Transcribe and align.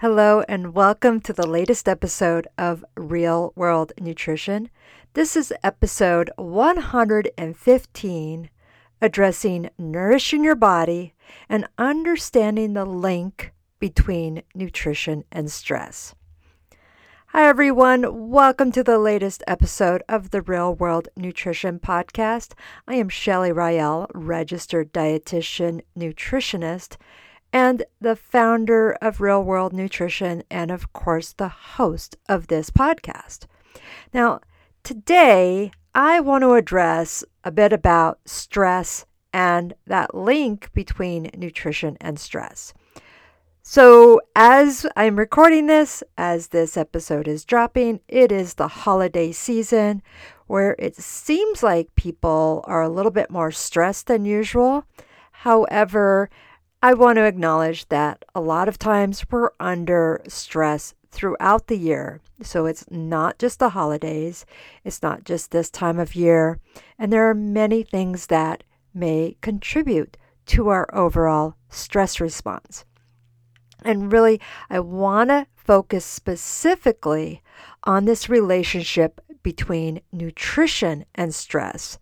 Hello, 0.00 0.44
and 0.46 0.74
welcome 0.74 1.22
to 1.22 1.32
the 1.32 1.46
latest 1.46 1.88
episode 1.88 2.46
of 2.58 2.84
Real 2.98 3.54
World 3.56 3.94
Nutrition. 3.98 4.68
This 5.14 5.34
is 5.34 5.54
episode 5.62 6.30
115 6.36 8.50
addressing 9.00 9.70
nourishing 9.78 10.44
your 10.44 10.54
body 10.54 11.14
and 11.48 11.66
understanding 11.78 12.74
the 12.74 12.84
link 12.84 13.54
between 13.78 14.42
nutrition 14.54 15.24
and 15.32 15.50
stress. 15.50 16.14
Hi, 17.28 17.48
everyone. 17.48 18.28
Welcome 18.28 18.72
to 18.72 18.84
the 18.84 18.98
latest 18.98 19.42
episode 19.46 20.02
of 20.10 20.30
the 20.30 20.42
Real 20.42 20.74
World 20.74 21.08
Nutrition 21.16 21.78
Podcast. 21.78 22.52
I 22.86 22.96
am 22.96 23.08
Shelly 23.08 23.50
Rael, 23.50 24.08
registered 24.12 24.92
dietitian 24.92 25.80
nutritionist 25.98 26.98
and 27.52 27.84
the 28.00 28.16
founder 28.16 28.92
of 29.00 29.20
Real 29.20 29.42
World 29.42 29.72
Nutrition, 29.72 30.42
and 30.50 30.70
of 30.70 30.92
course, 30.92 31.32
the 31.32 31.48
host 31.48 32.16
of 32.28 32.48
this 32.48 32.70
podcast. 32.70 33.46
Now, 34.12 34.40
today 34.82 35.70
I 35.94 36.20
want 36.20 36.42
to 36.42 36.54
address 36.54 37.24
a 37.44 37.50
bit 37.50 37.72
about 37.72 38.20
stress 38.26 39.06
and 39.32 39.74
that 39.86 40.14
link 40.14 40.70
between 40.72 41.30
nutrition 41.36 41.96
and 42.00 42.18
stress. 42.18 42.72
So, 43.62 44.20
as 44.36 44.86
I'm 44.94 45.18
recording 45.18 45.66
this, 45.66 46.02
as 46.16 46.48
this 46.48 46.76
episode 46.76 47.26
is 47.26 47.44
dropping, 47.44 48.00
it 48.06 48.30
is 48.30 48.54
the 48.54 48.68
holiday 48.68 49.32
season 49.32 50.02
where 50.46 50.76
it 50.78 50.94
seems 50.94 51.64
like 51.64 51.96
people 51.96 52.64
are 52.68 52.82
a 52.82 52.88
little 52.88 53.10
bit 53.10 53.28
more 53.28 53.50
stressed 53.50 54.06
than 54.06 54.24
usual. 54.24 54.84
However, 55.32 56.30
I 56.86 56.94
want 56.94 57.16
to 57.16 57.24
acknowledge 57.24 57.88
that 57.88 58.24
a 58.32 58.40
lot 58.40 58.68
of 58.68 58.78
times 58.78 59.26
we're 59.28 59.50
under 59.58 60.22
stress 60.28 60.94
throughout 61.10 61.66
the 61.66 61.76
year. 61.76 62.20
So 62.42 62.66
it's 62.66 62.88
not 62.88 63.40
just 63.40 63.58
the 63.58 63.70
holidays, 63.70 64.46
it's 64.84 65.02
not 65.02 65.24
just 65.24 65.50
this 65.50 65.68
time 65.68 65.98
of 65.98 66.14
year, 66.14 66.60
and 66.96 67.12
there 67.12 67.28
are 67.28 67.34
many 67.34 67.82
things 67.82 68.28
that 68.28 68.62
may 68.94 69.36
contribute 69.40 70.16
to 70.46 70.68
our 70.68 70.88
overall 70.94 71.56
stress 71.70 72.20
response. 72.20 72.84
And 73.82 74.12
really, 74.12 74.40
I 74.70 74.78
want 74.78 75.30
to 75.30 75.48
focus 75.56 76.04
specifically 76.04 77.42
on 77.82 78.04
this 78.04 78.28
relationship 78.28 79.20
between 79.42 80.02
nutrition 80.12 81.04
and 81.16 81.34
stress 81.34 81.98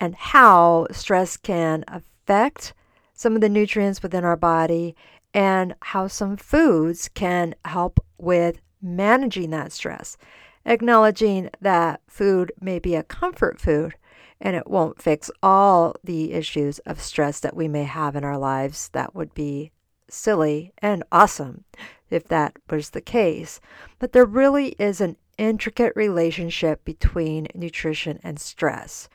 and 0.00 0.16
how 0.16 0.88
stress 0.90 1.36
can 1.36 1.84
affect 1.86 2.74
some 3.16 3.34
of 3.34 3.40
the 3.40 3.48
nutrients 3.48 4.02
within 4.02 4.24
our 4.24 4.36
body 4.36 4.94
and 5.34 5.74
how 5.82 6.06
some 6.06 6.36
foods 6.36 7.08
can 7.08 7.54
help 7.64 7.98
with 8.18 8.60
managing 8.80 9.50
that 9.50 9.72
stress. 9.72 10.16
Acknowledging 10.64 11.50
that 11.60 12.00
food 12.06 12.52
may 12.60 12.78
be 12.78 12.94
a 12.94 13.02
comfort 13.02 13.60
food 13.60 13.94
and 14.40 14.54
it 14.54 14.68
won't 14.68 15.00
fix 15.00 15.30
all 15.42 15.94
the 16.04 16.32
issues 16.32 16.78
of 16.80 17.00
stress 17.00 17.40
that 17.40 17.56
we 17.56 17.68
may 17.68 17.84
have 17.84 18.14
in 18.16 18.24
our 18.24 18.38
lives. 18.38 18.90
That 18.92 19.14
would 19.14 19.32
be 19.34 19.72
silly 20.08 20.72
and 20.78 21.02
awesome 21.10 21.64
if 22.10 22.28
that 22.28 22.56
was 22.70 22.90
the 22.90 23.00
case. 23.00 23.60
But 23.98 24.12
there 24.12 24.26
really 24.26 24.68
is 24.78 25.00
an 25.00 25.16
intricate 25.38 25.92
relationship 25.96 26.84
between 26.84 27.48
nutrition 27.54 28.20
and 28.22 28.38
stress. 28.38 29.08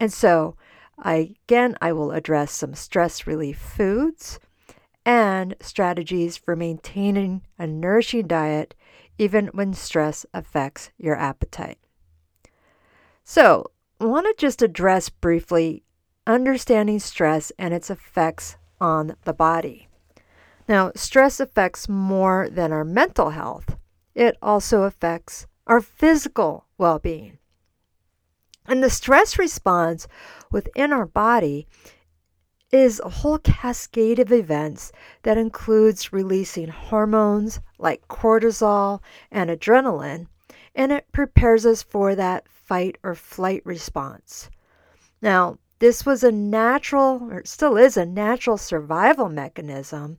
And 0.00 0.12
so, 0.12 0.56
I, 1.00 1.36
again, 1.44 1.76
I 1.80 1.92
will 1.92 2.12
address 2.12 2.52
some 2.52 2.74
stress 2.74 3.26
relief 3.26 3.58
foods 3.58 4.40
and 5.04 5.54
strategies 5.60 6.36
for 6.36 6.56
maintaining 6.56 7.42
a 7.58 7.66
nourishing 7.66 8.26
diet 8.26 8.74
even 9.16 9.46
when 9.48 9.74
stress 9.74 10.26
affects 10.32 10.90
your 10.96 11.16
appetite. 11.16 11.78
So, 13.24 13.70
I 14.00 14.06
want 14.06 14.26
to 14.26 14.34
just 14.40 14.62
address 14.62 15.08
briefly 15.08 15.82
understanding 16.26 16.98
stress 16.98 17.50
and 17.58 17.74
its 17.74 17.90
effects 17.90 18.56
on 18.80 19.16
the 19.24 19.32
body. 19.32 19.88
Now, 20.68 20.92
stress 20.94 21.40
affects 21.40 21.88
more 21.88 22.48
than 22.50 22.72
our 22.72 22.84
mental 22.84 23.30
health, 23.30 23.76
it 24.14 24.36
also 24.42 24.82
affects 24.82 25.46
our 25.66 25.80
physical 25.80 26.66
well 26.76 26.98
being. 26.98 27.37
And 28.68 28.82
the 28.82 28.90
stress 28.90 29.38
response 29.38 30.06
within 30.50 30.92
our 30.92 31.06
body 31.06 31.66
is 32.70 33.00
a 33.00 33.08
whole 33.08 33.38
cascade 33.38 34.18
of 34.18 34.30
events 34.30 34.92
that 35.22 35.38
includes 35.38 36.12
releasing 36.12 36.68
hormones 36.68 37.60
like 37.78 38.06
cortisol 38.08 39.00
and 39.30 39.48
adrenaline, 39.48 40.26
and 40.74 40.92
it 40.92 41.10
prepares 41.12 41.64
us 41.64 41.82
for 41.82 42.14
that 42.14 42.46
fight 42.46 42.98
or 43.02 43.14
flight 43.14 43.62
response. 43.64 44.50
Now, 45.22 45.56
this 45.78 46.04
was 46.04 46.22
a 46.22 46.30
natural, 46.30 47.26
or 47.30 47.42
still 47.46 47.78
is 47.78 47.96
a 47.96 48.04
natural 48.04 48.58
survival 48.58 49.30
mechanism, 49.30 50.18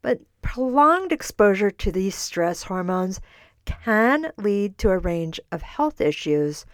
but 0.00 0.20
prolonged 0.40 1.12
exposure 1.12 1.70
to 1.70 1.92
these 1.92 2.14
stress 2.14 2.62
hormones 2.62 3.20
can 3.66 4.32
lead 4.38 4.78
to 4.78 4.90
a 4.90 4.98
range 4.98 5.38
of 5.52 5.60
health 5.60 6.00
issues 6.00 6.64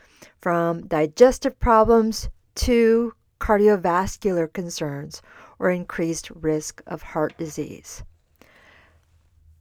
from 0.41 0.86
digestive 0.86 1.58
problems 1.58 2.28
to 2.56 3.14
cardiovascular 3.41 4.53
concerns 4.53 5.22
or 5.58 5.70
increased 5.70 6.31
risk 6.31 6.82
of 6.86 7.03
heart 7.03 7.36
disease. 7.38 8.03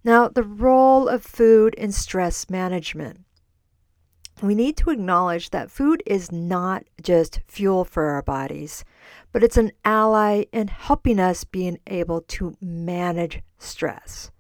Now, 0.03 0.27
the 0.29 0.43
role 0.43 1.07
of 1.07 1.23
food 1.23 1.73
in 1.75 1.91
stress 1.91 2.49
management. 2.49 3.21
We 4.41 4.55
need 4.55 4.77
to 4.77 4.89
acknowledge 4.89 5.49
that 5.49 5.69
food 5.69 6.01
is 6.05 6.31
not 6.31 6.85
just 7.01 7.41
fuel 7.47 7.83
for 7.83 8.05
our 8.05 8.21
bodies, 8.21 8.85
but 9.33 9.43
it's 9.43 9.57
an 9.57 9.71
ally 9.83 10.45
in 10.53 10.69
helping 10.69 11.19
us 11.19 11.43
being 11.43 11.79
able 11.87 12.21
to 12.21 12.55
manage 12.61 13.41
stress. 13.57 14.31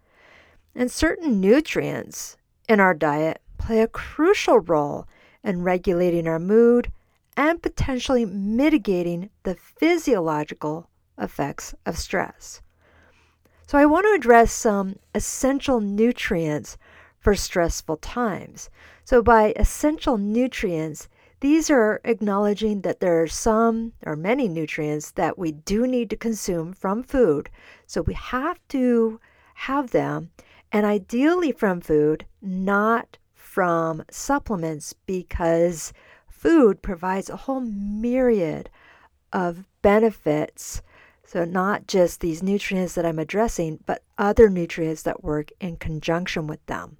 And 0.73 0.89
certain 0.89 1.41
nutrients 1.41 2.37
in 2.69 2.79
our 2.79 2.93
diet 2.93 3.41
play 3.57 3.81
a 3.81 3.87
crucial 3.87 4.59
role 4.59 5.05
in 5.43 5.63
regulating 5.63 6.27
our 6.27 6.39
mood 6.39 6.91
and 7.37 7.61
potentially 7.61 8.25
mitigating 8.25 9.29
the 9.43 9.55
physiological 9.55 10.89
effects 11.17 11.73
of 11.85 11.97
stress. 11.97 12.61
So, 13.67 13.77
I 13.77 13.85
want 13.85 14.05
to 14.07 14.13
address 14.13 14.51
some 14.51 14.97
essential 15.13 15.79
nutrients 15.79 16.77
for 17.19 17.35
stressful 17.35 17.97
times. 17.97 18.69
So, 19.05 19.21
by 19.21 19.53
essential 19.55 20.17
nutrients, 20.17 21.07
these 21.39 21.69
are 21.69 22.01
acknowledging 22.03 22.81
that 22.81 22.99
there 22.99 23.21
are 23.21 23.27
some 23.27 23.93
or 24.05 24.15
many 24.15 24.47
nutrients 24.47 25.11
that 25.11 25.37
we 25.37 25.51
do 25.51 25.87
need 25.87 26.09
to 26.09 26.17
consume 26.17 26.73
from 26.73 27.03
food. 27.03 27.49
So, 27.85 28.01
we 28.01 28.15
have 28.15 28.59
to 28.69 29.19
have 29.53 29.91
them, 29.91 30.31
and 30.71 30.85
ideally 30.85 31.51
from 31.51 31.79
food, 31.79 32.25
not 32.41 33.17
from 33.49 34.03
supplements 34.11 34.93
because 35.07 35.91
food 36.27 36.83
provides 36.83 37.31
a 37.31 37.35
whole 37.35 37.61
myriad 37.61 38.69
of 39.33 39.65
benefits. 39.81 40.83
So, 41.25 41.45
not 41.45 41.87
just 41.87 42.21
these 42.21 42.43
nutrients 42.43 42.93
that 42.93 43.07
I'm 43.07 43.17
addressing, 43.17 43.79
but 43.87 44.03
other 44.19 44.49
nutrients 44.49 45.01
that 45.01 45.23
work 45.23 45.49
in 45.59 45.77
conjunction 45.77 46.45
with 46.45 46.63
them. 46.67 46.97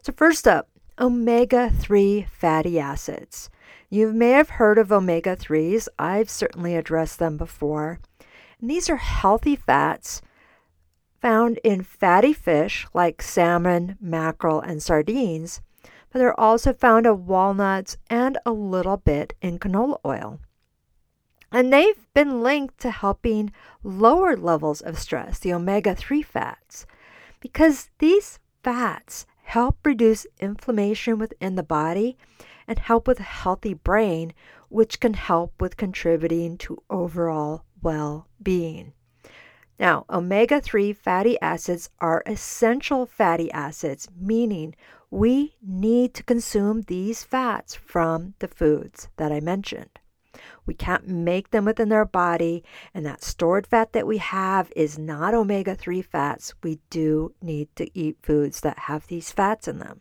So, 0.00 0.12
first 0.12 0.46
up, 0.46 0.68
omega 0.96 1.70
3 1.70 2.26
fatty 2.30 2.78
acids. 2.78 3.50
You 3.90 4.12
may 4.12 4.30
have 4.30 4.50
heard 4.50 4.78
of 4.78 4.92
omega 4.92 5.34
3s. 5.34 5.88
I've 5.98 6.30
certainly 6.30 6.76
addressed 6.76 7.18
them 7.18 7.36
before. 7.36 7.98
And 8.60 8.70
these 8.70 8.88
are 8.88 8.96
healthy 8.96 9.56
fats 9.56 10.22
found 11.20 11.58
in 11.64 11.82
fatty 11.82 12.32
fish 12.32 12.86
like 12.94 13.22
salmon, 13.22 13.96
mackerel, 14.00 14.60
and 14.60 14.82
sardines, 14.82 15.60
but 16.10 16.18
they're 16.18 16.38
also 16.38 16.72
found 16.72 17.06
in 17.06 17.26
walnuts 17.26 17.96
and 18.08 18.38
a 18.46 18.52
little 18.52 18.96
bit 18.96 19.34
in 19.42 19.58
canola 19.58 19.98
oil. 20.04 20.40
And 21.50 21.72
they've 21.72 22.06
been 22.14 22.42
linked 22.42 22.78
to 22.80 22.90
helping 22.90 23.52
lower 23.82 24.36
levels 24.36 24.80
of 24.80 24.98
stress, 24.98 25.38
the 25.38 25.52
omega 25.52 25.94
3 25.94 26.22
fats, 26.22 26.86
because 27.40 27.90
these 27.98 28.38
fats 28.62 29.26
help 29.42 29.78
reduce 29.84 30.26
inflammation 30.40 31.18
within 31.18 31.54
the 31.54 31.62
body 31.62 32.18
and 32.66 32.78
help 32.78 33.08
with 33.08 33.20
a 33.20 33.22
healthy 33.22 33.72
brain, 33.72 34.34
which 34.68 35.00
can 35.00 35.14
help 35.14 35.54
with 35.60 35.78
contributing 35.78 36.58
to 36.58 36.82
overall 36.90 37.64
well 37.80 38.28
being. 38.42 38.92
Now, 39.78 40.04
omega 40.10 40.60
3 40.60 40.92
fatty 40.92 41.40
acids 41.40 41.88
are 42.00 42.22
essential 42.26 43.06
fatty 43.06 43.50
acids, 43.52 44.08
meaning 44.18 44.74
we 45.10 45.54
need 45.62 46.14
to 46.14 46.22
consume 46.22 46.82
these 46.82 47.22
fats 47.22 47.74
from 47.74 48.34
the 48.40 48.48
foods 48.48 49.08
that 49.16 49.32
I 49.32 49.40
mentioned. 49.40 49.98
We 50.66 50.74
can't 50.74 51.08
make 51.08 51.50
them 51.50 51.64
within 51.64 51.92
our 51.92 52.04
body, 52.04 52.62
and 52.92 53.06
that 53.06 53.24
stored 53.24 53.66
fat 53.66 53.92
that 53.92 54.06
we 54.06 54.18
have 54.18 54.72
is 54.76 54.98
not 54.98 55.34
omega 55.34 55.74
3 55.74 56.02
fats. 56.02 56.54
We 56.62 56.80
do 56.90 57.34
need 57.40 57.74
to 57.76 57.88
eat 57.98 58.18
foods 58.22 58.60
that 58.60 58.78
have 58.80 59.06
these 59.06 59.32
fats 59.32 59.66
in 59.68 59.78
them. 59.78 60.00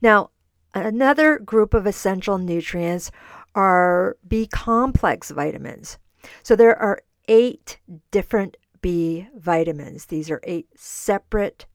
Now, 0.00 0.30
another 0.74 1.38
group 1.38 1.74
of 1.74 1.86
essential 1.86 2.38
nutrients 2.38 3.10
are 3.54 4.16
B 4.26 4.46
complex 4.46 5.30
vitamins. 5.30 5.98
So 6.42 6.54
there 6.56 6.76
are 6.78 7.02
eight 7.28 7.78
different 8.10 8.56
B 8.80 9.28
vitamins. 9.36 10.06
These 10.06 10.30
are 10.30 10.40
eight 10.44 10.68
separate 10.76 11.66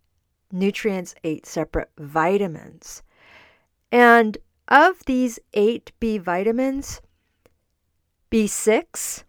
nutrients, 0.51 1.15
eight 1.23 1.45
separate 1.45 1.89
vitamins. 1.97 3.03
And 3.91 4.37
of 4.67 5.03
these 5.05 5.39
eight 5.53 5.91
B 5.99 6.17
vitamins, 6.17 7.01
B6, 8.31 9.23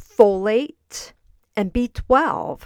folate, 0.00 1.12
and 1.56 1.72
B12 1.72 2.62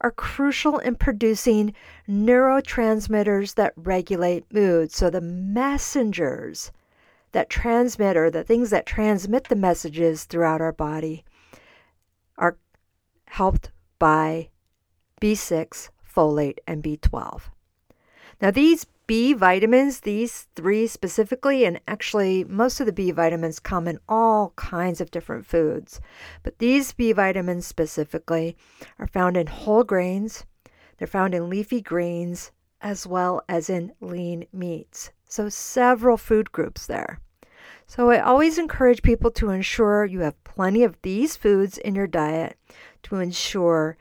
are 0.00 0.10
crucial 0.10 0.78
in 0.78 0.94
producing 0.94 1.74
neurotransmitters 2.08 3.54
that 3.54 3.72
regulate 3.76 4.44
mood. 4.52 4.92
So 4.92 5.10
the 5.10 5.20
messengers 5.20 6.70
that 7.32 7.50
transmit, 7.50 8.16
or 8.16 8.30
the 8.30 8.44
things 8.44 8.70
that 8.70 8.86
transmit 8.86 9.44
the 9.44 9.56
messages 9.56 10.24
throughout 10.24 10.60
our 10.60 10.72
body, 10.72 11.24
are 12.38 12.58
helped 13.26 13.70
by 13.98 14.50
B6, 15.20 15.88
folate, 16.14 16.58
and 16.66 16.82
B12. 16.82 17.42
Now, 18.40 18.50
these 18.50 18.86
B 19.06 19.32
vitamins, 19.32 20.00
these 20.00 20.48
three 20.56 20.86
specifically, 20.88 21.64
and 21.64 21.80
actually 21.86 22.44
most 22.44 22.80
of 22.80 22.86
the 22.86 22.92
B 22.92 23.12
vitamins 23.12 23.60
come 23.60 23.86
in 23.86 24.00
all 24.08 24.52
kinds 24.56 25.00
of 25.00 25.12
different 25.12 25.46
foods, 25.46 26.00
but 26.42 26.58
these 26.58 26.92
B 26.92 27.12
vitamins 27.12 27.66
specifically 27.66 28.56
are 28.98 29.06
found 29.06 29.36
in 29.36 29.46
whole 29.46 29.84
grains, 29.84 30.44
they're 30.98 31.06
found 31.06 31.34
in 31.34 31.48
leafy 31.48 31.80
greens, 31.80 32.50
as 32.80 33.06
well 33.06 33.42
as 33.48 33.70
in 33.70 33.92
lean 34.00 34.46
meats. 34.52 35.12
So, 35.24 35.48
several 35.48 36.16
food 36.16 36.52
groups 36.52 36.86
there. 36.86 37.20
So, 37.88 38.10
I 38.10 38.18
always 38.20 38.58
encourage 38.58 39.02
people 39.02 39.30
to 39.32 39.50
ensure 39.50 40.04
you 40.04 40.20
have 40.20 40.42
plenty 40.42 40.82
of 40.82 41.00
these 41.02 41.36
foods 41.36 41.78
in 41.78 41.94
your 41.94 42.08
diet 42.08 42.58
to 43.04 43.16
ensure 43.16 43.96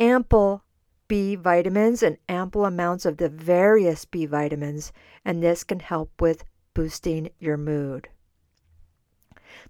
ample 0.00 0.64
B 1.06 1.36
vitamins 1.36 2.02
and 2.02 2.18
ample 2.28 2.64
amounts 2.64 3.06
of 3.06 3.16
the 3.16 3.28
various 3.28 4.04
B 4.04 4.26
vitamins, 4.26 4.92
and 5.24 5.42
this 5.42 5.62
can 5.64 5.80
help 5.80 6.20
with 6.20 6.44
boosting 6.74 7.30
your 7.38 7.56
mood. 7.56 8.08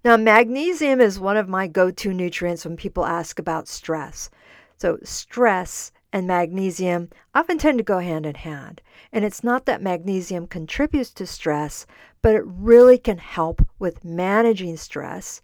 Now, 0.04 0.16
magnesium 0.16 1.00
is 1.00 1.20
one 1.20 1.36
of 1.36 1.48
my 1.48 1.66
go 1.66 1.90
to 1.90 2.12
nutrients 2.12 2.64
when 2.64 2.76
people 2.76 3.04
ask 3.04 3.38
about 3.38 3.68
stress. 3.68 4.30
So, 4.78 4.98
stress 5.04 5.92
and 6.12 6.26
magnesium 6.26 7.10
often 7.34 7.58
tend 7.58 7.78
to 7.78 7.84
go 7.84 7.98
hand 7.98 8.26
in 8.26 8.34
hand. 8.34 8.80
And 9.12 9.24
it's 9.24 9.44
not 9.44 9.66
that 9.66 9.82
magnesium 9.82 10.46
contributes 10.46 11.10
to 11.12 11.26
stress, 11.26 11.86
but 12.22 12.34
it 12.34 12.42
really 12.44 12.98
can 12.98 13.18
help 13.18 13.66
with 13.78 14.04
managing 14.04 14.76
stress 14.76 15.40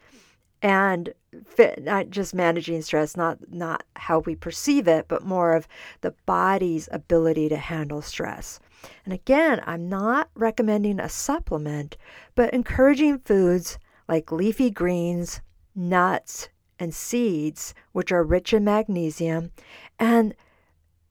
and 0.63 1.13
fit, 1.47 1.83
not 1.85 2.09
just 2.09 2.35
managing 2.35 2.81
stress, 2.81 3.17
not 3.17 3.39
not 3.53 3.85
how 3.97 4.21
we 4.21 4.35
perceive 4.35 4.89
it, 4.89 5.07
but 5.09 5.23
more 5.23 5.55
of 5.55 5.69
the 6.01 6.15
body's 6.25 6.89
ability 6.91 7.51
to 7.51 7.57
handle 7.57 8.01
stress. 8.01 8.61
And 9.05 9.13
again, 9.13 9.63
I'm 9.67 9.89
not 9.89 10.31
recommending 10.35 11.01
a 11.01 11.09
supplement, 11.09 11.97
but 12.35 12.55
encouraging 12.55 13.19
foods 13.19 13.79
like 14.09 14.33
leafy 14.33 14.71
greens, 14.71 15.43
nuts, 15.75 16.49
and 16.79 16.95
seeds, 16.95 17.75
which 17.93 18.11
are 18.11 18.25
rich 18.25 18.53
in 18.53 18.65
magnesium, 18.65 19.51
and 19.99 20.35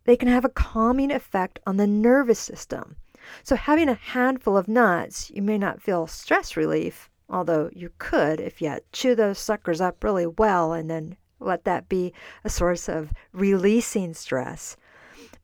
they 0.05 0.15
can 0.15 0.27
have 0.27 0.45
a 0.45 0.50
calming 0.50 1.11
effect 1.11 1.59
on 1.65 1.77
the 1.77 1.88
nervous 1.88 2.39
system. 2.39 2.97
So, 3.44 3.55
having 3.55 3.88
a 3.88 3.94
handful 3.94 4.57
of 4.57 4.67
nuts, 4.67 5.31
you 5.31 5.41
may 5.41 5.57
not 5.57 5.81
feel 5.81 6.07
stress 6.07 6.57
relief, 6.57 7.09
although 7.29 7.69
you 7.73 7.91
could 7.97 8.41
if 8.41 8.61
you 8.61 8.79
chew 8.91 9.15
those 9.15 9.39
suckers 9.39 9.79
up 9.79 10.03
really 10.03 10.27
well 10.27 10.73
and 10.73 10.89
then 10.89 11.15
let 11.39 11.63
that 11.63 11.89
be 11.89 12.13
a 12.44 12.50
source 12.50 12.89
of 12.89 13.13
releasing 13.31 14.13
stress. 14.13 14.75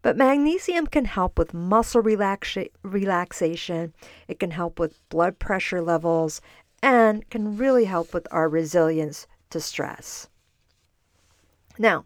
But 0.02 0.18
magnesium 0.18 0.88
can 0.88 1.06
help 1.06 1.38
with 1.38 1.54
muscle 1.54 2.02
relaxa- 2.02 2.72
relaxation, 2.84 3.94
it 4.28 4.40
can 4.40 4.52
help 4.52 4.80
with 4.80 5.08
blood 5.10 5.40
pressure 5.40 5.82
levels, 5.82 6.42
and 6.82 7.30
can 7.30 7.58
really 7.58 7.86
help 7.86 8.14
with 8.14 8.28
our 8.32 8.48
resilience 8.48 9.28
to 9.50 9.60
stress. 9.60 10.30
Now, 11.78 12.04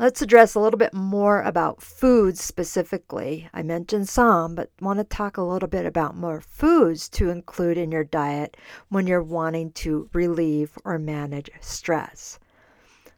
Let's 0.00 0.22
address 0.22 0.54
a 0.54 0.60
little 0.60 0.78
bit 0.78 0.94
more 0.94 1.42
about 1.42 1.82
foods 1.82 2.42
specifically. 2.42 3.50
I 3.52 3.62
mentioned 3.62 4.08
some, 4.08 4.54
but 4.54 4.70
want 4.80 4.98
to 4.98 5.04
talk 5.04 5.36
a 5.36 5.42
little 5.42 5.68
bit 5.68 5.84
about 5.84 6.16
more 6.16 6.40
foods 6.40 7.06
to 7.10 7.28
include 7.28 7.76
in 7.76 7.92
your 7.92 8.04
diet 8.04 8.56
when 8.88 9.06
you're 9.06 9.22
wanting 9.22 9.72
to 9.72 10.08
relieve 10.14 10.78
or 10.86 10.98
manage 10.98 11.50
stress. 11.60 12.38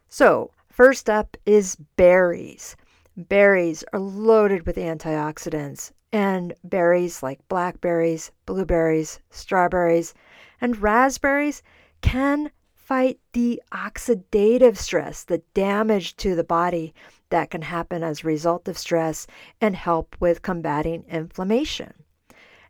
So, 0.09 0.51
first 0.67 1.09
up 1.09 1.37
is 1.45 1.77
berries. 1.95 2.75
Berries 3.15 3.85
are 3.93 3.99
loaded 4.01 4.65
with 4.65 4.75
antioxidants, 4.75 5.93
and 6.11 6.53
berries 6.65 7.23
like 7.23 7.47
blackberries, 7.47 8.29
blueberries, 8.45 9.21
strawberries, 9.29 10.13
and 10.59 10.81
raspberries 10.81 11.63
can 12.01 12.51
fight 12.83 13.19
the 13.31 13.61
oxidative 13.71 14.77
stress, 14.77 15.23
the 15.23 15.41
damage 15.53 16.15
to 16.17 16.35
the 16.35 16.43
body 16.43 16.93
that 17.29 17.49
can 17.49 17.61
happen 17.61 18.03
as 18.03 18.23
a 18.23 18.27
result 18.27 18.67
of 18.67 18.77
stress, 18.77 19.25
and 19.61 19.75
help 19.75 20.15
with 20.19 20.41
combating 20.41 21.05
inflammation. 21.07 21.93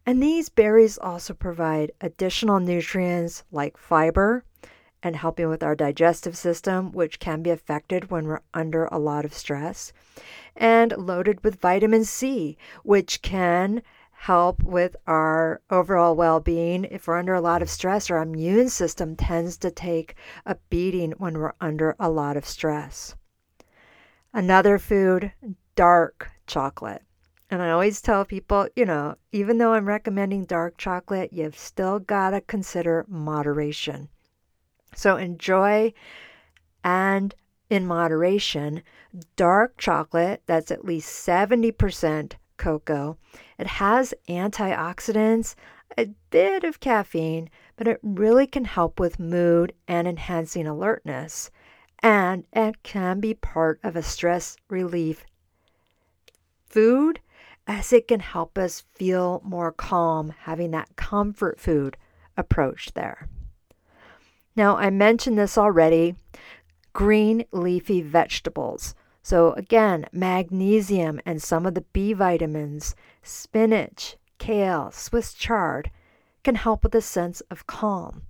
And 0.05 0.21
these 0.21 0.49
berries 0.49 0.97
also 0.97 1.33
provide 1.33 1.91
additional 2.01 2.59
nutrients 2.59 3.43
like 3.51 3.77
fiber 3.77 4.43
and 5.01 5.15
helping 5.15 5.49
with 5.49 5.63
our 5.63 5.75
digestive 5.75 6.37
system, 6.37 6.91
which 6.91 7.19
can 7.19 7.41
be 7.41 7.49
affected 7.49 8.11
when 8.11 8.25
we're 8.25 8.39
under 8.53 8.85
a 8.85 8.99
lot 8.99 9.25
of 9.25 9.33
stress, 9.33 9.91
and 10.55 10.93
loaded 10.97 11.43
with 11.43 11.59
vitamin 11.59 12.05
C, 12.05 12.57
which 12.83 13.21
can 13.21 13.81
help 14.23 14.63
with 14.63 14.95
our 15.05 15.59
overall 15.69 16.15
well 16.15 16.39
being. 16.39 16.85
If 16.85 17.07
we're 17.07 17.19
under 17.19 17.33
a 17.33 17.41
lot 17.41 17.61
of 17.61 17.69
stress, 17.69 18.09
our 18.09 18.21
immune 18.21 18.69
system 18.69 19.17
tends 19.17 19.57
to 19.57 19.69
take 19.69 20.15
a 20.45 20.55
beating 20.69 21.11
when 21.17 21.37
we're 21.37 21.51
under 21.59 21.93
a 21.99 22.09
lot 22.09 22.37
of 22.37 22.45
stress. 22.45 23.17
Another 24.31 24.79
food, 24.79 25.33
dark 25.75 26.31
chocolate. 26.47 27.01
And 27.51 27.61
I 27.61 27.71
always 27.71 28.01
tell 28.01 28.23
people, 28.23 28.69
you 28.77 28.85
know, 28.85 29.15
even 29.33 29.57
though 29.57 29.73
I'm 29.73 29.89
recommending 29.89 30.45
dark 30.45 30.77
chocolate, 30.77 31.33
you've 31.33 31.57
still 31.57 31.99
got 31.99 32.29
to 32.29 32.39
consider 32.39 33.05
moderation. 33.09 34.07
So 34.95 35.17
enjoy 35.17 35.93
and 36.81 37.35
in 37.69 37.85
moderation 37.85 38.83
dark 39.35 39.77
chocolate 39.77 40.43
that's 40.45 40.71
at 40.71 40.85
least 40.85 41.27
70% 41.27 42.35
cocoa. 42.55 43.17
It 43.63 43.67
has 43.67 44.13
antioxidants, 44.27 45.55
a 45.97 46.07
bit 46.31 46.65
of 46.65 46.81
caffeine, 46.81 47.49
but 47.77 47.87
it 47.87 47.97
really 48.03 48.45
can 48.45 48.65
help 48.65 48.99
with 48.99 49.21
mood 49.21 49.71
and 49.87 50.05
enhancing 50.05 50.67
alertness. 50.67 51.49
And 51.99 52.43
it 52.51 52.83
can 52.83 53.21
be 53.21 53.33
part 53.33 53.79
of 53.81 53.95
a 53.95 54.03
stress 54.03 54.57
relief 54.69 55.23
food 56.67 57.21
as 57.65 57.93
it 57.93 58.09
can 58.09 58.19
help 58.19 58.57
us 58.57 58.83
feel 58.95 59.41
more 59.45 59.71
calm, 59.71 60.33
having 60.39 60.71
that 60.71 60.97
comfort 60.97 61.57
food 61.57 61.95
approach 62.35 62.91
there. 62.95 63.29
Now, 64.57 64.75
I 64.75 64.89
mentioned 64.89 65.39
this 65.39 65.57
already 65.57 66.15
green 66.91 67.45
leafy 67.53 68.01
vegetables. 68.01 68.93
So, 69.25 69.53
again, 69.53 70.05
magnesium 70.11 71.21
and 71.25 71.41
some 71.41 71.65
of 71.65 71.75
the 71.75 71.85
B 71.93 72.11
vitamins, 72.11 72.93
spinach, 73.21 74.17
kale, 74.37 74.91
Swiss 74.91 75.33
chard 75.33 75.89
can 76.43 76.55
help 76.55 76.83
with 76.83 76.93
a 76.93 76.99
sense 76.99 77.39
of 77.49 77.65
calm. 77.65 78.23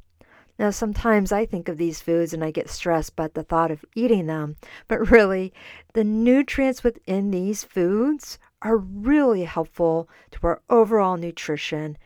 Now, 0.59 0.69
sometimes 0.69 1.31
I 1.31 1.47
think 1.47 1.67
of 1.67 1.79
these 1.79 1.99
foods 1.99 2.31
and 2.31 2.43
I 2.43 2.51
get 2.51 2.69
stressed 2.69 3.15
by 3.15 3.29
the 3.29 3.41
thought 3.41 3.71
of 3.71 3.83
eating 3.95 4.27
them, 4.27 4.55
but 4.87 5.09
really, 5.11 5.51
the 5.93 6.03
nutrients 6.03 6.83
within 6.83 7.31
these 7.31 7.63
foods 7.63 8.37
are 8.61 8.77
really 8.77 9.45
helpful 9.45 10.07
to 10.29 10.39
our 10.43 10.61
overall 10.69 11.17
nutrition 11.17 11.97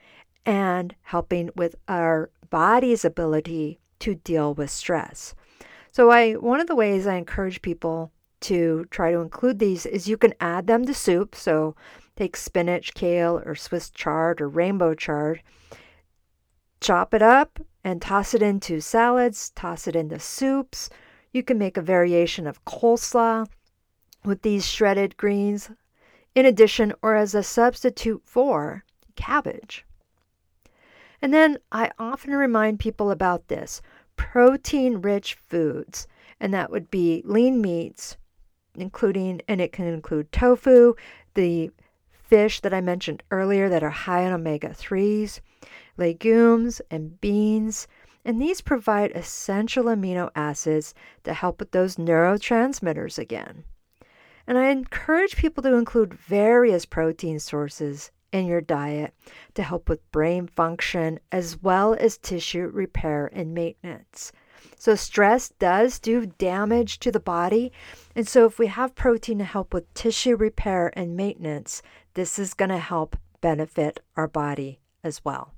and 0.45 0.95
helping 1.01 1.49
with 1.57 1.75
our 1.89 2.29
body's 2.49 3.03
ability 3.03 3.81
to 3.99 4.15
deal 4.15 4.53
with 4.53 4.69
stress. 4.69 5.35
So, 5.91 6.09
I 6.09 6.33
one 6.35 6.61
of 6.61 6.67
the 6.67 6.75
ways 6.75 7.05
I 7.05 7.15
encourage 7.15 7.61
people 7.61 8.13
to 8.41 8.85
try 8.89 9.11
to 9.11 9.19
include 9.19 9.59
these 9.59 9.85
is 9.85 10.07
you 10.07 10.17
can 10.17 10.33
add 10.39 10.67
them 10.67 10.85
to 10.85 10.93
soup. 10.93 11.35
So 11.35 11.75
take 12.15 12.35
spinach, 12.35 12.93
kale, 12.93 13.41
or 13.45 13.55
Swiss 13.55 13.89
chard 13.89 14.41
or 14.41 14.49
rainbow 14.49 14.93
chard. 14.93 15.41
chop 16.79 17.13
it 17.13 17.21
up 17.21 17.59
and 17.83 18.01
toss 18.01 18.33
it 18.33 18.41
into 18.41 18.79
salads, 18.79 19.49
toss 19.51 19.87
it 19.87 19.95
into 19.95 20.19
soups. 20.19 20.89
You 21.31 21.43
can 21.43 21.57
make 21.57 21.77
a 21.77 21.81
variation 21.81 22.47
of 22.47 22.63
coleslaw 22.65 23.47
with 24.23 24.41
these 24.41 24.65
shredded 24.65 25.17
greens 25.17 25.69
in 26.35 26.45
addition 26.45 26.93
or 27.01 27.15
as 27.15 27.33
a 27.33 27.43
substitute 27.43 28.21
for 28.23 28.83
cabbage. 29.15 29.85
And 31.21 31.33
then 31.33 31.57
I 31.71 31.91
often 31.97 32.33
remind 32.35 32.79
people 32.79 33.09
about 33.09 33.47
this 33.47 33.81
protein 34.15 35.01
rich 35.01 35.33
foods, 35.35 36.07
and 36.39 36.53
that 36.53 36.69
would 36.69 36.91
be 36.91 37.23
lean 37.25 37.61
meats, 37.61 38.17
including, 38.77 39.41
and 39.47 39.59
it 39.59 39.71
can 39.71 39.85
include 39.85 40.31
tofu, 40.31 40.93
the 41.33 41.71
fish 42.11 42.59
that 42.61 42.73
I 42.73 42.81
mentioned 42.81 43.23
earlier 43.31 43.69
that 43.69 43.83
are 43.83 43.89
high 43.89 44.21
in 44.21 44.33
omega 44.33 44.69
3s, 44.69 45.39
legumes, 45.97 46.81
and 46.91 47.19
beans. 47.21 47.87
And 48.25 48.41
these 48.41 48.61
provide 48.61 49.11
essential 49.11 49.85
amino 49.85 50.29
acids 50.35 50.93
to 51.23 51.33
help 51.33 51.59
with 51.59 51.71
those 51.71 51.95
neurotransmitters 51.95 53.17
again. 53.17 53.63
And 54.45 54.57
I 54.57 54.69
encourage 54.69 55.37
people 55.37 55.63
to 55.63 55.75
include 55.75 56.13
various 56.13 56.85
protein 56.85 57.39
sources 57.39 58.11
in 58.31 58.45
your 58.45 58.61
diet 58.61 59.13
to 59.53 59.63
help 59.63 59.89
with 59.89 60.11
brain 60.11 60.47
function 60.47 61.19
as 61.31 61.61
well 61.61 61.95
as 61.99 62.17
tissue 62.17 62.67
repair 62.67 63.29
and 63.31 63.53
maintenance. 63.53 64.31
So, 64.77 64.95
stress 64.95 65.49
does 65.49 65.99
do 65.99 66.25
damage 66.25 66.99
to 66.99 67.11
the 67.11 67.19
body. 67.19 67.71
And 68.15 68.27
so, 68.27 68.45
if 68.45 68.59
we 68.59 68.67
have 68.67 68.95
protein 68.95 69.39
to 69.39 69.43
help 69.43 69.73
with 69.73 69.93
tissue 69.93 70.35
repair 70.35 70.91
and 70.97 71.15
maintenance, 71.15 71.81
this 72.13 72.37
is 72.39 72.53
going 72.53 72.69
to 72.69 72.77
help 72.77 73.15
benefit 73.41 73.99
our 74.15 74.27
body 74.27 74.79
as 75.03 75.23
well. 75.23 75.53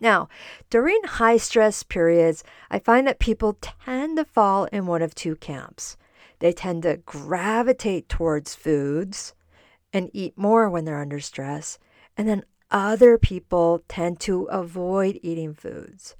Now, 0.00 0.28
during 0.68 1.00
high 1.04 1.38
stress 1.38 1.82
periods, 1.82 2.44
I 2.70 2.78
find 2.78 3.06
that 3.06 3.18
people 3.18 3.58
tend 3.60 4.18
to 4.18 4.24
fall 4.24 4.66
in 4.66 4.86
one 4.86 5.02
of 5.02 5.14
two 5.14 5.36
camps. 5.36 5.96
They 6.38 6.52
tend 6.52 6.82
to 6.82 6.98
gravitate 6.98 8.08
towards 8.08 8.54
foods 8.54 9.34
and 9.92 10.10
eat 10.12 10.36
more 10.36 10.68
when 10.68 10.84
they're 10.84 11.00
under 11.00 11.20
stress. 11.20 11.78
And 12.16 12.28
then 12.28 12.44
other 12.70 13.16
people 13.16 13.82
tend 13.88 14.20
to 14.20 14.44
avoid 14.44 15.18
eating 15.22 15.54
foods. 15.54 16.16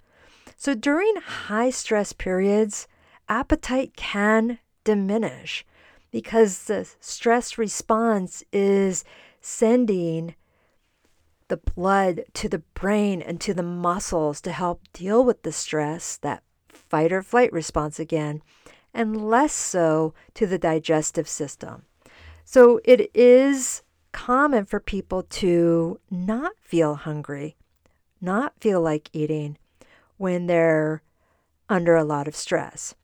So 0.56 0.74
during 0.74 1.16
high 1.16 1.70
stress 1.70 2.12
periods, 2.14 2.88
appetite 3.28 3.94
can 3.94 4.58
diminish 4.84 5.66
because 6.10 6.64
the 6.64 6.88
stress 6.98 7.58
response 7.58 8.42
is 8.52 9.04
sending 9.40 10.34
the 11.48 11.58
blood 11.58 12.24
to 12.34 12.48
the 12.48 12.60
brain 12.74 13.20
and 13.20 13.40
to 13.42 13.52
the 13.52 13.62
muscles 13.62 14.40
to 14.40 14.50
help 14.50 14.80
deal 14.92 15.22
with 15.22 15.42
the 15.42 15.52
stress, 15.52 16.16
that 16.16 16.42
fight 16.68 17.12
or 17.12 17.22
flight 17.22 17.52
response 17.52 18.00
again, 18.00 18.42
and 18.94 19.28
less 19.28 19.52
so 19.52 20.14
to 20.34 20.46
the 20.46 20.58
digestive 20.58 21.28
system. 21.28 21.82
So 22.44 22.80
it 22.84 23.10
is 23.14 23.82
common 24.12 24.64
for 24.64 24.80
people 24.80 25.22
to 25.22 26.00
not 26.10 26.54
feel 26.62 26.94
hungry, 26.94 27.56
not 28.20 28.54
feel 28.58 28.80
like 28.80 29.10
eating 29.12 29.58
when 30.16 30.46
they're 30.46 31.02
under 31.68 31.96
a 31.96 32.04
lot 32.04 32.28
of 32.28 32.36
stress. 32.36 32.94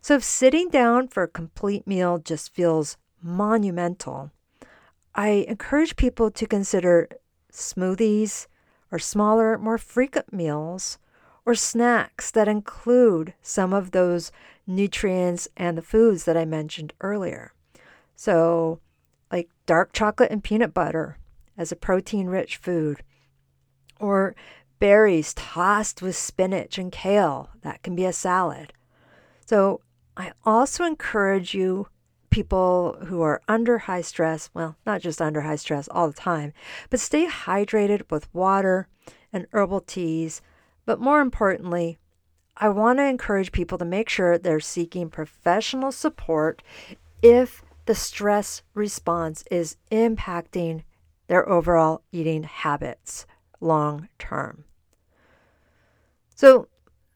So 0.00 0.14
if 0.14 0.24
sitting 0.24 0.68
down 0.68 1.08
for 1.08 1.24
a 1.24 1.28
complete 1.28 1.86
meal 1.86 2.18
just 2.18 2.54
feels 2.54 2.96
monumental, 3.22 4.30
I 5.14 5.46
encourage 5.48 5.96
people 5.96 6.30
to 6.30 6.46
consider 6.46 7.08
smoothies 7.52 8.46
or 8.92 8.98
smaller, 8.98 9.58
more 9.58 9.78
frequent 9.78 10.32
meals 10.32 10.98
or 11.44 11.54
snacks 11.54 12.30
that 12.30 12.48
include 12.48 13.34
some 13.40 13.72
of 13.72 13.92
those 13.92 14.30
nutrients 14.66 15.48
and 15.56 15.78
the 15.78 15.82
foods 15.82 16.24
that 16.24 16.36
I 16.36 16.44
mentioned 16.44 16.92
earlier. 17.00 17.52
So, 18.14 18.80
like 19.30 19.48
dark 19.64 19.92
chocolate 19.92 20.30
and 20.30 20.42
peanut 20.42 20.74
butter 20.74 21.18
as 21.56 21.72
a 21.72 21.76
protein 21.76 22.26
rich 22.26 22.56
food, 22.56 23.02
or 23.98 24.34
berries 24.78 25.34
tossed 25.34 26.02
with 26.02 26.16
spinach 26.16 26.78
and 26.78 26.92
kale. 26.92 27.50
That 27.62 27.82
can 27.82 27.94
be 27.94 28.04
a 28.04 28.12
salad. 28.12 28.72
So, 29.44 29.80
I 30.16 30.32
also 30.44 30.84
encourage 30.84 31.54
you, 31.54 31.88
people 32.30 32.96
who 33.06 33.22
are 33.22 33.40
under 33.48 33.78
high 33.78 34.00
stress, 34.00 34.50
well, 34.52 34.76
not 34.84 35.00
just 35.00 35.22
under 35.22 35.42
high 35.42 35.56
stress 35.56 35.88
all 35.88 36.08
the 36.08 36.14
time, 36.14 36.52
but 36.90 37.00
stay 37.00 37.26
hydrated 37.26 38.10
with 38.10 38.32
water 38.34 38.88
and 39.32 39.46
herbal 39.52 39.80
teas. 39.80 40.42
But 40.84 41.00
more 41.00 41.20
importantly, 41.20 41.98
I 42.56 42.70
want 42.70 42.98
to 42.98 43.04
encourage 43.04 43.52
people 43.52 43.78
to 43.78 43.84
make 43.84 44.08
sure 44.08 44.38
they're 44.38 44.60
seeking 44.60 45.10
professional 45.10 45.92
support 45.92 46.62
if 47.22 47.62
the 47.84 47.94
stress 47.94 48.62
response 48.74 49.44
is 49.50 49.76
impacting 49.90 50.82
their 51.28 51.48
overall 51.48 52.02
eating 52.12 52.44
habits 52.44 53.26
long 53.60 54.08
term. 54.18 54.64
So, 56.34 56.68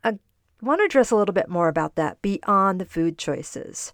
I 0.03 0.19
want 0.63 0.81
to 0.81 0.85
address 0.85 1.11
a 1.11 1.17
little 1.17 1.35
bit 1.35 1.49
more 1.49 1.69
about 1.69 1.97
that 1.97 2.23
beyond 2.23 2.81
the 2.81 2.87
food 2.87 3.19
choices. 3.19 3.93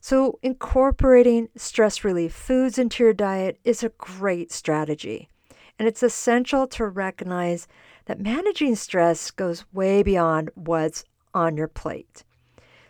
So, 0.00 0.38
incorporating 0.42 1.48
stress 1.56 2.02
relief 2.02 2.34
foods 2.34 2.78
into 2.78 3.04
your 3.04 3.12
diet 3.12 3.58
is 3.64 3.82
a 3.82 3.90
great 3.90 4.50
strategy. 4.50 5.28
And 5.78 5.86
it's 5.86 6.02
essential 6.02 6.66
to 6.68 6.86
recognize 6.86 7.68
that 8.06 8.20
managing 8.20 8.74
stress 8.74 9.30
goes 9.30 9.64
way 9.72 10.02
beyond 10.02 10.50
what's 10.54 11.04
on 11.34 11.56
your 11.56 11.68
plate. 11.68 12.24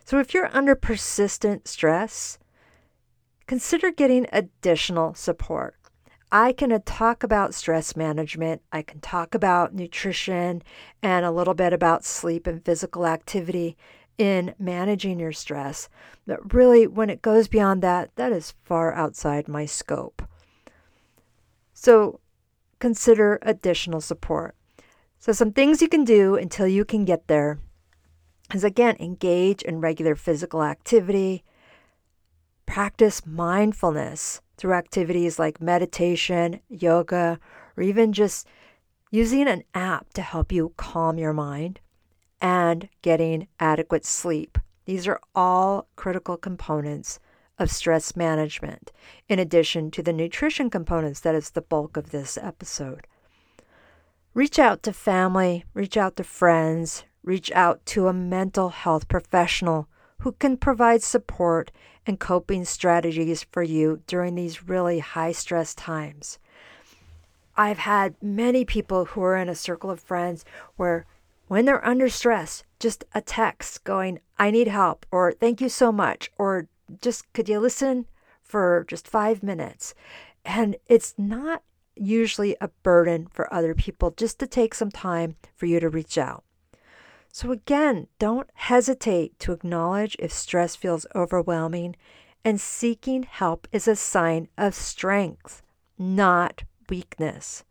So, 0.05 0.19
if 0.19 0.33
you're 0.33 0.55
under 0.55 0.75
persistent 0.75 1.67
stress, 1.67 2.39
consider 3.47 3.91
getting 3.91 4.27
additional 4.31 5.13
support. 5.13 5.75
I 6.33 6.51
can 6.51 6.71
uh, 6.71 6.79
talk 6.83 7.21
about 7.21 7.53
stress 7.53 7.95
management, 7.95 8.63
I 8.71 8.81
can 8.81 8.99
talk 9.01 9.35
about 9.35 9.75
nutrition, 9.75 10.63
and 11.03 11.23
a 11.23 11.31
little 11.31 11.53
bit 11.53 11.73
about 11.73 12.03
sleep 12.03 12.47
and 12.47 12.65
physical 12.65 13.05
activity 13.05 13.77
in 14.17 14.55
managing 14.57 15.19
your 15.19 15.31
stress. 15.31 15.89
But 16.25 16.51
really, 16.51 16.87
when 16.87 17.11
it 17.11 17.21
goes 17.21 17.47
beyond 17.47 17.83
that, 17.83 18.09
that 18.15 18.31
is 18.31 18.55
far 18.63 18.95
outside 18.95 19.47
my 19.47 19.67
scope. 19.67 20.23
So 21.75 22.19
consider 22.79 23.37
additional 23.43 24.01
support. 24.01 24.55
So, 25.19 25.33
some 25.33 25.51
things 25.51 25.83
you 25.83 25.87
can 25.87 26.03
do 26.03 26.35
until 26.35 26.67
you 26.67 26.83
can 26.83 27.05
get 27.05 27.27
there 27.27 27.59
is 28.55 28.63
again, 28.63 28.97
engage 28.99 29.61
in 29.61 29.81
regular 29.81 30.15
physical 30.15 30.63
activity, 30.63 31.43
Practice 32.65 33.25
mindfulness 33.25 34.41
through 34.57 34.73
activities 34.73 35.39
like 35.39 35.61
meditation, 35.61 36.59
yoga, 36.69 37.39
or 37.75 37.83
even 37.83 38.13
just 38.13 38.47
using 39.11 39.47
an 39.47 39.63
app 39.73 40.11
to 40.13 40.21
help 40.21 40.51
you 40.51 40.73
calm 40.77 41.17
your 41.17 41.33
mind 41.33 41.79
and 42.41 42.89
getting 43.01 43.47
adequate 43.59 44.05
sleep. 44.05 44.57
These 44.85 45.07
are 45.07 45.19
all 45.33 45.87
critical 45.95 46.35
components 46.35 47.19
of 47.59 47.71
stress 47.71 48.15
management, 48.15 48.91
in 49.29 49.39
addition 49.39 49.91
to 49.91 50.03
the 50.03 50.11
nutrition 50.11 50.69
components 50.69 51.19
that 51.21 51.35
is 51.35 51.51
the 51.51 51.61
bulk 51.61 51.95
of 51.95 52.09
this 52.09 52.37
episode. 52.37 53.07
Reach 54.33 54.57
out 54.57 54.81
to 54.83 54.93
family, 54.93 55.63
reach 55.73 55.95
out 55.95 56.15
to 56.15 56.23
friends, 56.23 57.03
reach 57.23 57.51
out 57.51 57.85
to 57.85 58.07
a 58.07 58.13
mental 58.13 58.69
health 58.69 59.07
professional 59.07 59.87
who 60.23 60.31
can 60.31 60.55
provide 60.55 61.03
support 61.03 61.69
and 62.05 62.17
coping 62.17 62.63
strategies 62.63 63.43
for 63.51 63.61
you 63.61 64.01
during 64.07 64.35
these 64.35 64.69
really 64.69 64.99
high 64.99 65.33
stress 65.33 65.75
times. 65.75 66.39
I've 67.57 67.79
had 67.79 68.15
many 68.21 68.63
people 68.63 69.03
who 69.03 69.21
are 69.21 69.35
in 69.35 69.49
a 69.49 69.55
circle 69.55 69.91
of 69.91 69.99
friends 69.99 70.45
where 70.77 71.05
when 71.49 71.65
they're 71.65 71.85
under 71.85 72.07
stress, 72.07 72.63
just 72.79 73.03
a 73.13 73.19
text 73.19 73.83
going, 73.83 74.19
I 74.39 74.49
need 74.49 74.69
help, 74.69 75.05
or 75.11 75.33
thank 75.33 75.59
you 75.59 75.67
so 75.67 75.91
much, 75.91 76.31
or 76.37 76.67
just 77.01 77.31
could 77.33 77.49
you 77.49 77.59
listen 77.59 78.05
for 78.41 78.85
just 78.87 79.09
five 79.09 79.43
minutes? 79.43 79.93
And 80.45 80.77
it's 80.87 81.13
not 81.17 81.63
usually 81.95 82.55
a 82.61 82.69
burden 82.81 83.27
for 83.27 83.53
other 83.53 83.75
people 83.75 84.11
just 84.11 84.39
to 84.39 84.47
take 84.47 84.73
some 84.73 84.89
time 84.89 85.35
for 85.53 85.65
you 85.65 85.81
to 85.81 85.89
reach 85.89 86.17
out. 86.17 86.45
So, 87.35 87.51
again, 87.51 88.05
don't 88.19 88.47
hesitate 88.53 89.39
to 89.39 89.53
acknowledge 89.53 90.15
if 90.19 90.31
stress 90.31 90.75
feels 90.75 91.07
overwhelming, 91.15 91.95
and 92.45 92.61
seeking 92.61 93.23
help 93.23 93.67
is 93.71 93.87
a 93.87 93.95
sign 93.95 94.49
of 94.55 94.75
strength, 94.75 95.63
not 95.97 96.63
weakness. 96.89 97.63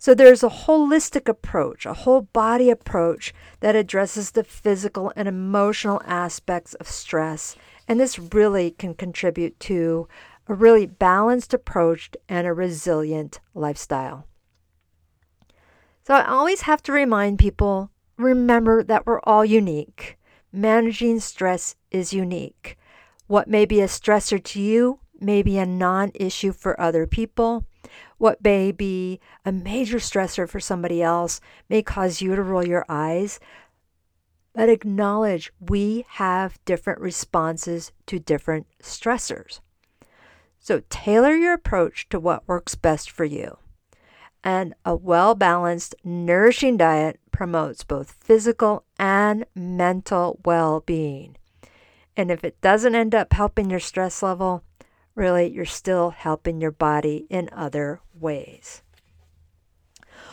So, 0.00 0.14
there's 0.14 0.42
a 0.42 0.48
holistic 0.48 1.28
approach, 1.28 1.86
a 1.86 1.94
whole 1.94 2.22
body 2.22 2.68
approach 2.68 3.32
that 3.60 3.76
addresses 3.76 4.32
the 4.32 4.42
physical 4.42 5.12
and 5.14 5.28
emotional 5.28 6.02
aspects 6.04 6.74
of 6.74 6.88
stress. 6.88 7.54
And 7.86 8.00
this 8.00 8.18
really 8.18 8.72
can 8.72 8.94
contribute 8.94 9.60
to 9.60 10.08
a 10.48 10.54
really 10.54 10.86
balanced 10.86 11.54
approach 11.54 12.10
and 12.28 12.48
a 12.48 12.52
resilient 12.52 13.38
lifestyle. 13.54 14.26
So 16.02 16.14
I 16.14 16.26
always 16.26 16.62
have 16.62 16.82
to 16.82 16.92
remind 16.92 17.38
people 17.38 17.92
remember 18.16 18.82
that 18.82 19.06
we're 19.06 19.20
all 19.20 19.44
unique. 19.44 20.18
Managing 20.52 21.20
stress 21.20 21.76
is 21.90 22.12
unique. 22.12 22.78
What 23.26 23.48
may 23.48 23.64
be 23.64 23.80
a 23.80 23.86
stressor 23.86 24.42
to 24.42 24.60
you 24.60 25.00
may 25.20 25.42
be 25.42 25.58
a 25.58 25.66
non 25.66 26.12
issue 26.14 26.52
for 26.52 26.80
other 26.80 27.06
people. 27.06 27.64
What 28.18 28.42
may 28.42 28.72
be 28.72 29.20
a 29.44 29.52
major 29.52 29.98
stressor 29.98 30.48
for 30.48 30.60
somebody 30.60 31.02
else 31.02 31.40
may 31.68 31.82
cause 31.82 32.20
you 32.20 32.34
to 32.36 32.42
roll 32.42 32.66
your 32.66 32.84
eyes. 32.88 33.38
But 34.54 34.68
acknowledge 34.68 35.52
we 35.60 36.06
have 36.08 36.58
different 36.64 37.00
responses 37.00 37.92
to 38.06 38.18
different 38.18 38.66
stressors. 38.82 39.60
So 40.58 40.82
tailor 40.88 41.36
your 41.36 41.52
approach 41.52 42.08
to 42.08 42.18
what 42.18 42.48
works 42.48 42.74
best 42.74 43.10
for 43.10 43.24
you. 43.24 43.58
And 44.46 44.74
a 44.84 44.94
well 44.94 45.34
balanced, 45.34 45.96
nourishing 46.04 46.76
diet 46.76 47.18
promotes 47.32 47.82
both 47.82 48.12
physical 48.20 48.84
and 48.96 49.44
mental 49.56 50.38
well 50.44 50.84
being. 50.86 51.36
And 52.16 52.30
if 52.30 52.44
it 52.44 52.60
doesn't 52.60 52.94
end 52.94 53.12
up 53.12 53.32
helping 53.32 53.70
your 53.70 53.80
stress 53.80 54.22
level, 54.22 54.62
really 55.16 55.52
you're 55.52 55.64
still 55.64 56.10
helping 56.10 56.60
your 56.60 56.70
body 56.70 57.26
in 57.28 57.50
other 57.50 57.98
ways. 58.14 58.82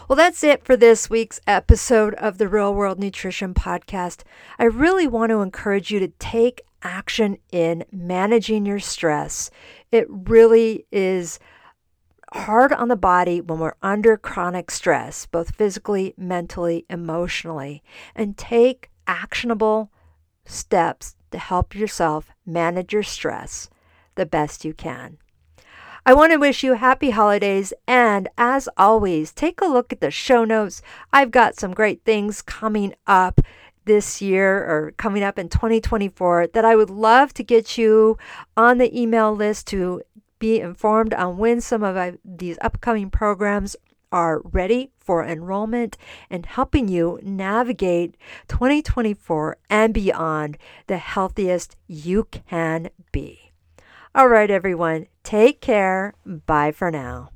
Well, 0.08 0.16
that's 0.16 0.44
it 0.44 0.64
for 0.64 0.78
this 0.78 1.10
week's 1.10 1.42
episode 1.48 2.14
of 2.14 2.38
the 2.38 2.48
Real 2.48 2.72
World 2.72 3.00
Nutrition 3.00 3.56
Podcast. 3.56 4.22
I 4.60 4.66
really 4.66 5.08
want 5.08 5.32
to 5.32 5.42
encourage 5.42 5.90
you 5.90 6.00
to 6.00 6.10
take 6.20 6.62
action 6.84 7.40
in 7.52 7.84
managing 7.92 8.68
your 8.68 8.80
stress. 8.80 9.50
It 9.92 10.06
really 10.08 10.86
is 10.92 11.40
hard 12.34 12.74
on 12.74 12.88
the 12.88 12.96
body 12.96 13.42
when 13.42 13.60
we're 13.60 13.76
under 13.82 14.18
chronic 14.18 14.72
stress, 14.72 15.26
both 15.26 15.56
physically, 15.56 16.14
mentally, 16.18 16.86
emotionally, 16.90 17.84
and 18.16 18.38
take 18.38 18.90
actionable 19.08 19.92
steps 20.46 21.16
to 21.32 21.38
help 21.38 21.76
yourself 21.76 22.32
manage 22.46 22.94
your 22.94 23.04
stress 23.04 23.70
the 24.16 24.26
best 24.26 24.66
you 24.66 24.74
can. 24.74 25.18
I 26.06 26.14
want 26.14 26.34
to 26.34 26.38
wish 26.38 26.64
you 26.64 26.74
happy 26.74 27.12
holidays. 27.12 27.72
And 27.88 28.28
as 28.38 28.68
always, 28.76 29.32
take 29.32 29.62
a 29.62 29.66
look 29.66 29.94
at 29.94 30.02
the 30.02 30.12
show 30.12 30.44
notes. 30.44 30.82
I've 31.14 31.32
got 31.32 31.56
some 31.56 31.74
great 31.74 32.04
things 32.04 32.42
coming 32.42 32.94
up 33.08 33.40
this 33.86 34.22
year 34.22 34.58
or 34.58 34.94
coming 34.98 35.24
up 35.24 35.40
in 35.40 35.50
2024 35.50 36.48
that 36.48 36.66
I 36.66 36.76
would 36.76 36.90
love 36.90 37.34
to 37.36 37.44
get 37.44 37.78
you 37.78 38.18
on 38.56 38.78
the 38.78 39.00
email 39.00 39.34
list 39.34 39.68
to 39.68 40.02
be 40.44 40.60
informed 40.60 41.14
on 41.14 41.38
when 41.38 41.62
some 41.62 41.84
of 41.86 41.96
uh, 41.96 42.12
these 42.26 42.58
upcoming 42.60 43.10
programs 43.10 43.78
are 44.12 44.42
ready 44.44 44.92
for 45.00 45.24
enrollment 45.24 45.98
and 46.30 46.46
helping 46.46 46.90
you 46.90 47.18
navigate 47.24 48.18
2024 48.50 49.56
and 49.70 49.94
beyond 49.94 50.58
the 50.88 50.98
healthiest 50.98 51.78
you 51.88 52.26
can 52.26 52.90
be. 53.14 53.54
All 54.14 54.28
right, 54.28 54.52
everyone, 54.52 55.08
take 55.24 55.62
care. 55.62 56.14
Bye 56.26 56.74
for 56.74 56.92
now. 56.92 57.33